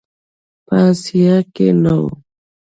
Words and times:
په 0.65 0.73
آسیا 0.89 1.35
کې 1.53 1.67
نه 1.83 1.93
و. 2.01 2.03